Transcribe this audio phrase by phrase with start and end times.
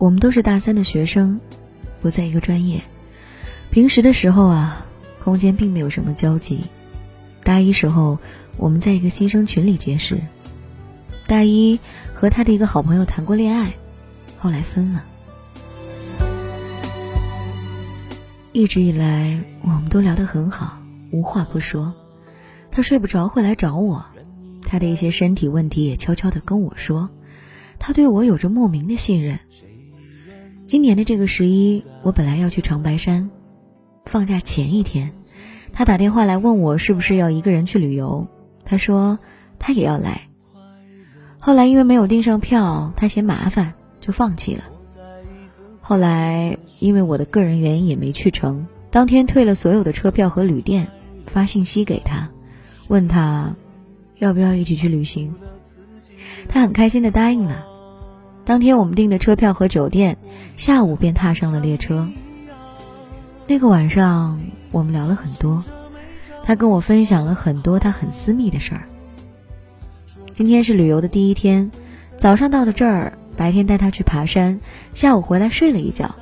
[0.00, 1.38] 我们都是大三的学生，
[2.00, 2.80] 不在一个专业。
[3.70, 4.86] 平时的时候啊，
[5.22, 6.60] 空间并没有什么交集。
[7.44, 8.18] 大一时候，
[8.56, 10.18] 我们在一个新生群里结识。
[11.26, 11.78] 大一
[12.14, 13.74] 和他的一个好朋友谈过恋爱，
[14.38, 15.04] 后来分了。
[18.52, 20.78] 一直以来，我们都聊得很好，
[21.10, 21.92] 无话不说。
[22.70, 24.06] 他睡不着会来找我，
[24.64, 27.10] 他的一些身体问题也悄悄地跟我说。
[27.78, 29.38] 他对我有着莫名的信任。
[30.70, 33.28] 今年的这个十一，我本来要去长白山，
[34.04, 35.10] 放假前一天，
[35.72, 38.28] 他打电话来问我是不是要一个人去旅游。
[38.64, 39.18] 他说
[39.58, 40.28] 他也要来。
[41.40, 44.62] 后来因为没有订上票，他嫌麻烦，就放弃了。
[45.80, 50.86] 后来因为我的个人原因也没去成，当天退了所有的车票和旅店，
[51.26, 52.28] 发信息给他，
[52.86, 53.56] 问他
[54.20, 55.34] 要不要一起去旅行。
[56.48, 57.66] 他很开心的答应了。
[58.50, 60.18] 当天我们订的车票和酒店，
[60.56, 62.08] 下午便踏上了列车。
[63.46, 64.40] 那个晚上
[64.72, 65.62] 我们聊了很多，
[66.42, 68.88] 他跟我分享了很多他很私密的事儿。
[70.32, 71.70] 今天是旅游的第一天，
[72.18, 74.58] 早上到的这儿，白天带他去爬山，
[74.94, 76.12] 下午回来睡了一觉，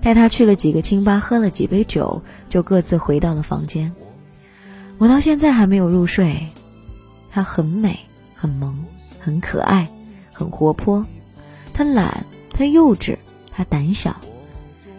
[0.00, 3.92] 带他去了几个清吧，喝了几杯酒，就各自回到了房间。
[4.96, 6.48] 我到现在还没有入睡。
[7.30, 8.00] 她很美，
[8.34, 8.74] 很萌，
[9.20, 9.86] 很可爱，
[10.32, 11.04] 很活泼。
[11.74, 13.18] 他懒，他幼稚，
[13.52, 14.16] 他胆小。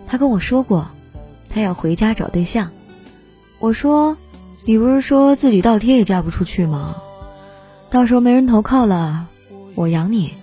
[0.05, 0.87] 他跟我说过，
[1.49, 2.69] 他要回家找对象。
[3.59, 4.17] 我说
[4.65, 6.97] ：“你不是说自己倒贴也嫁不出去吗？
[7.89, 9.27] 到时候没人投靠了，
[9.73, 10.33] 我养你。”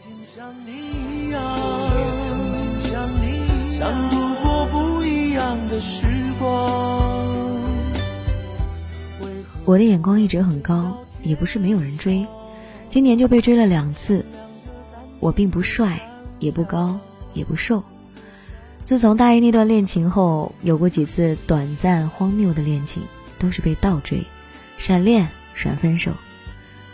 [9.65, 12.27] 我的眼光一直很高，也不是没有人追，
[12.89, 14.25] 今年就被追了两次。
[15.21, 16.01] 我并不帅。
[16.43, 16.99] 也不高，
[17.35, 17.83] 也不瘦。
[18.83, 23.05] 自从大一那段恋情后，有过几次短暂荒谬的恋情，
[23.39, 24.27] 都是被倒追、
[24.77, 26.13] 闪恋、闪分手。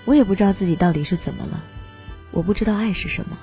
[0.04, 1.64] 我也不知道自己到底是怎么了，
[2.30, 3.38] 我不知道爱是什么。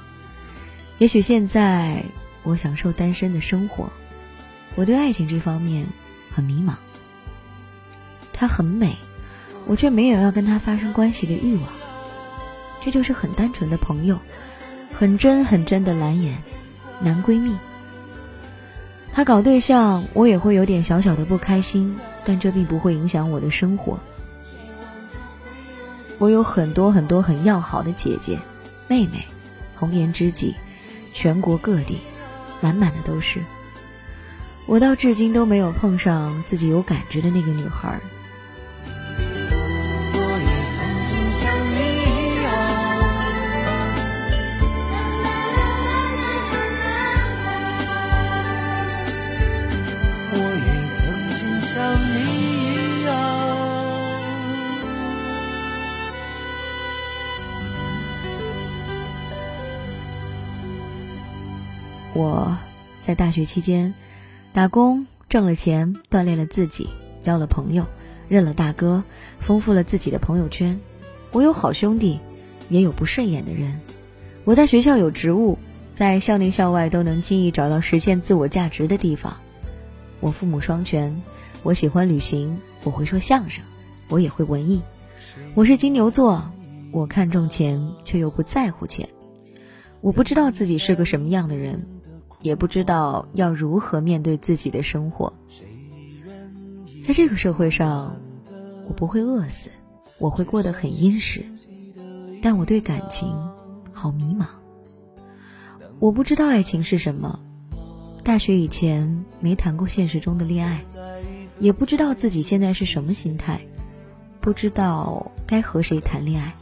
[0.99, 2.05] 也许现在
[2.43, 3.89] 我享受单身的生活，
[4.75, 5.87] 我对爱情这方面
[6.31, 6.75] 很迷茫。
[8.31, 8.95] 她很美，
[9.65, 11.63] 我却没有要跟她发生关系的欲望。
[12.79, 14.19] 这就是很单纯的朋友。
[14.97, 16.41] 很真很真的蓝颜，
[17.01, 17.53] 男闺蜜。
[19.11, 23.99] 他搞对象，我也会有点小小的不开心，但这并不会影响我的生活。
[26.17, 28.39] 我有很多很多很要好的姐姐、
[28.87, 29.25] 妹妹，
[29.75, 30.55] 红颜知己，
[31.13, 31.99] 全国各地，
[32.61, 33.41] 满满的都是。
[34.65, 37.99] 我到至今都没有碰上自己有感觉的那个女孩。
[62.15, 62.57] 我
[63.01, 63.93] 在大学期间
[64.53, 66.87] 打工挣了钱，锻炼了自己，
[67.21, 67.85] 交了朋友，
[68.29, 69.03] 认了大哥，
[69.41, 70.79] 丰富了自己的朋友圈。
[71.33, 72.21] 我有好兄弟，
[72.69, 73.81] 也有不顺眼的人。
[74.45, 75.59] 我在学校有职务，
[75.93, 79.35] 在校内校外都能轻易找到实现自我价值的地方。
[80.21, 81.21] 我父母双全，
[81.63, 83.61] 我喜欢旅行，我会说相声，
[84.07, 84.81] 我也会文艺。
[85.53, 86.49] 我是金牛座，
[86.93, 89.09] 我看重钱，却又不在乎钱。
[89.99, 91.85] 我不知道自己是个什么样的人。
[92.45, 95.33] 也不知道要如何面对自己的生活，
[97.03, 98.15] 在这个社会上，
[98.87, 99.71] 我不会饿死，
[100.19, 101.43] 我会过得很殷实，
[102.43, 103.35] 但我对感情
[103.91, 104.45] 好迷茫。
[105.97, 107.39] 我不知道爱情是什么，
[108.23, 110.85] 大学以前没谈过现实中的恋爱，
[111.59, 113.59] 也不知道自己现在是什么心态，
[114.39, 116.53] 不知道该和谁谈恋爱。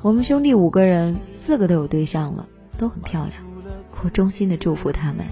[0.00, 2.48] 我们兄弟五个人，四个都有对象了，
[2.78, 3.49] 都很漂亮。
[4.02, 5.26] 我衷心的祝福他们。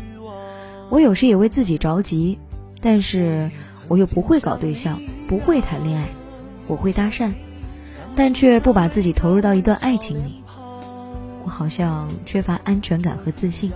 [0.91, 2.39] 我有时也为自己着急，
[2.81, 3.51] 但是
[3.89, 6.09] 我又不会搞对象，不会谈恋爱。
[6.67, 7.33] 我会搭讪，
[8.15, 10.43] 但却不把自己投入到一段爱情里。
[11.45, 13.73] 我好像缺乏安全感和自信。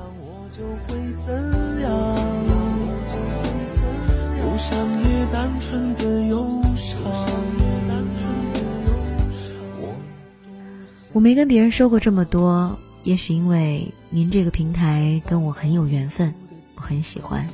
[11.15, 12.79] 我没跟别人说过这么多。
[13.05, 16.33] 也许因为您这个平台跟我很有缘分，
[16.77, 17.47] 我很喜欢。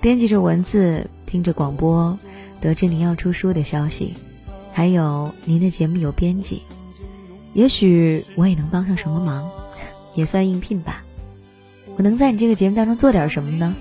[0.00, 2.18] 编辑着文字，听着广播，
[2.60, 4.14] 得知您要出书的消息，
[4.72, 6.62] 还有您的节目有编辑，
[7.54, 9.48] 也许我也能帮上什么忙，
[10.14, 11.02] 也算应聘吧。
[11.96, 13.76] 我能在你这个节目当中做点什么呢？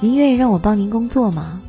[0.00, 1.60] 您愿意让我帮您工作吗？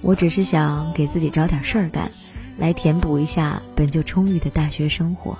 [0.00, 2.10] 我只是想给自己找点事儿干，
[2.58, 5.36] 来填补一下本就充裕的大学生活。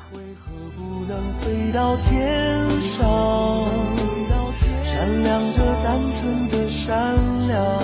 [1.73, 3.69] 到天上
[4.85, 7.15] 闪亮着单纯的善
[7.49, 7.81] 良。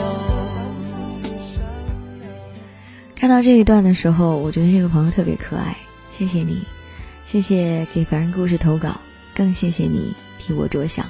[3.15, 5.77] 看到这一段的时候，我觉得这个朋友特别可爱，
[6.11, 6.65] 谢谢你，
[7.25, 9.01] 谢谢给凡人故事投稿，
[9.35, 11.07] 更谢谢你替我着想。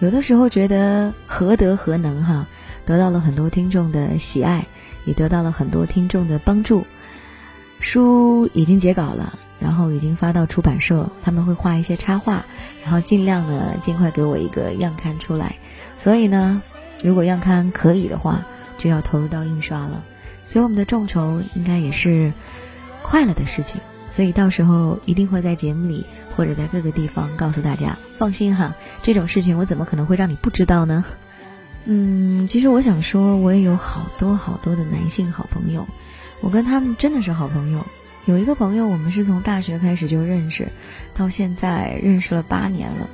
[0.00, 2.46] 有的时候觉得何德何能哈，
[2.86, 4.66] 得到了很多听众的喜爱，
[5.04, 6.84] 也得到了很多听众的帮助。
[7.80, 12.44] 书已经截稿了，然后已经发到出版社，他们会画一些插画，
[12.82, 15.54] 然后尽量呢尽快给我一个样刊出来。
[15.96, 16.62] 所以呢，
[17.04, 18.42] 如果样刊可以的话，
[18.78, 20.02] 就要投入到印刷了。
[20.44, 22.32] 所以我们的众筹应该也是
[23.02, 23.80] 快乐的事情，
[24.12, 26.04] 所以到时候一定会在节目里
[26.34, 27.96] 或者在各个地方告诉大家。
[28.18, 31.04] 放心哈，这种事情我怎么可能会让你不知道呢？
[31.84, 35.86] 嗯，其实我想说，我也有好多好多的男性好朋友，
[36.40, 37.86] 我跟他们真的是好朋友。
[38.26, 40.68] 有一个朋友，我们是从大学开始就认识，
[41.14, 43.08] 到现在认识了八年了。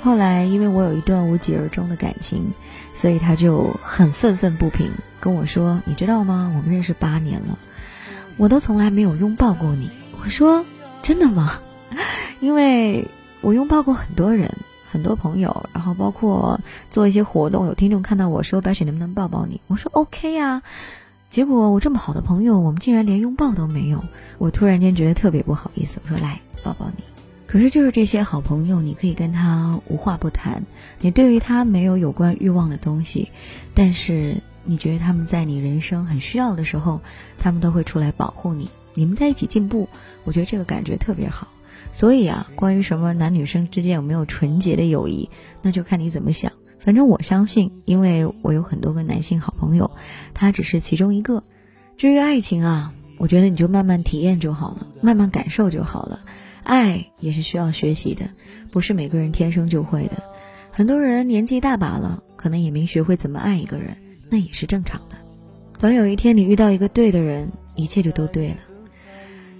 [0.00, 2.52] 后来因为我有一段无疾而终的感情，
[2.94, 4.90] 所以他就很愤愤不平。
[5.18, 6.52] 跟我说：“你知道吗？
[6.54, 7.58] 我们认识八年了，
[8.36, 9.90] 我都从来没有拥抱过你。”
[10.22, 10.64] 我说
[11.02, 11.58] ：“真的吗？”
[12.40, 13.08] 因为
[13.40, 14.54] 我拥抱过很多人，
[14.90, 16.60] 很多朋友，然后包括
[16.90, 20.62] 做一些活动，有听众看到我说：“白雪能不能抱抱你？”我说：“OK 呀。”
[21.36, 24.02] 结果我这么好的朋友，我们竟然连拥抱都没有，
[24.38, 26.00] 我突然间觉得特别不好意思。
[26.02, 27.04] 我说：“来抱抱你。”
[27.46, 30.62] 可是就是这些好朋友，你可以跟他无话不谈，
[30.98, 33.30] 你对于他没有有关欲望的东西，
[33.74, 34.40] 但是。
[34.68, 37.00] 你觉得他们在你人生很需要的时候，
[37.38, 38.68] 他们都会出来保护你。
[38.94, 39.88] 你们在一起进步，
[40.24, 41.46] 我觉得这个感觉特别好。
[41.92, 45.28] 所以啊，关于什么男女生之间有没有纯洁的友谊，
[45.62, 46.50] 那就看你怎么想。
[46.86, 49.90] 反正我相信，因为我有很多个男性好朋友，
[50.34, 51.42] 他只是其中一个。
[51.96, 56.20] 至于爱情啊，我觉得你就慢慢体验就好了，慢慢感受就好了。
[56.62, 58.30] 爱也是需要学习的，
[58.70, 60.22] 不是每个人天生就会的。
[60.70, 63.96] 很多人年纪大把了，可能也没学会怎么爱一个人。
[64.30, 65.16] 那也是正常的。
[65.80, 68.56] 等有一天你遇到一个对的人，一切就都对了。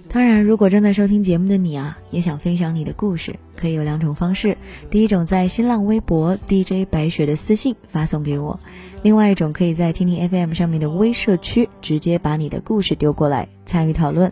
[0.09, 4.57] 当然，如果正在收听节目的你啊，也想分享你的故事，可以有两种方式：
[4.89, 8.57] 第一种在新浪微博 DJ 白雪的私信发送给我；
[9.03, 14.31] 另外一种可以在蜻蜓 FM 上面的微社区直接把你的故事丢过来参与讨论。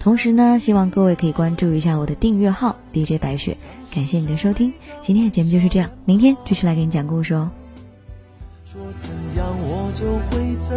[0.00, 3.56] 同时呢，希望各位可以关注一下我的订阅号 DJ 白雪。
[3.94, 7.50] 感谢你的收听，今天的节目就是这样，明天继续来给你讲故事哦。
[8.64, 10.74] 说怎样我就会怎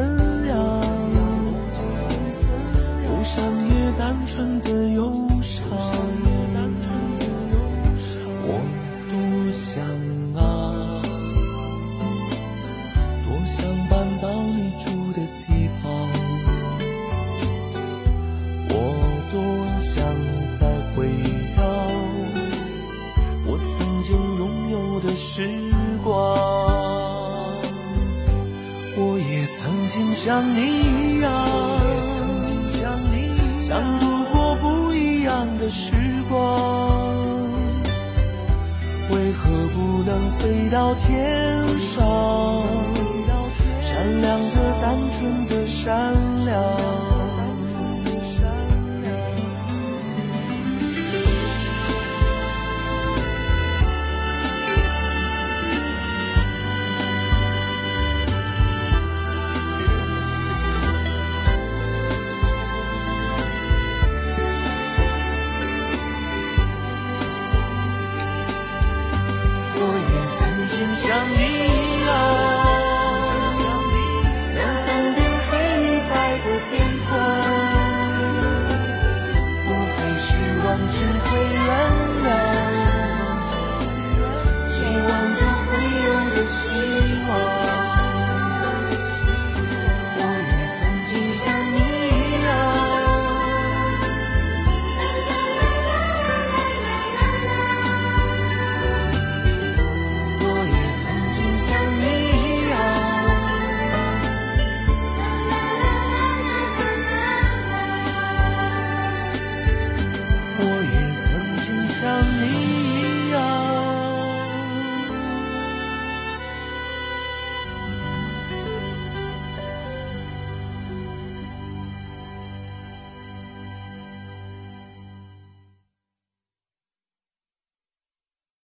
[0.47, 1.36] 样，
[4.37, 5.01] 纯的忧
[5.41, 5.65] 伤，
[8.45, 8.49] 我
[9.09, 9.17] 多
[9.51, 9.81] 想
[10.35, 11.01] 啊，
[13.25, 15.85] 多想搬到你住的地方，
[18.69, 18.75] 我
[19.31, 19.35] 多
[19.81, 20.05] 想
[20.59, 20.61] 再
[20.93, 21.09] 回
[21.57, 21.59] 到
[23.47, 23.73] 我曾
[24.03, 24.07] 经
[24.37, 25.49] 拥有的时
[26.03, 26.13] 光。
[28.99, 30.96] 我也曾经像你
[35.69, 35.91] 时
[36.29, 37.07] 光，
[39.11, 42.63] 为何不能飞到天上，
[43.81, 46.13] 闪亮着单纯的善
[46.45, 47.16] 良。